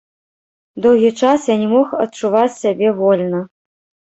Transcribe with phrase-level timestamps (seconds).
[0.85, 3.45] Доўгі час я не мог адчуваць сябе вольна.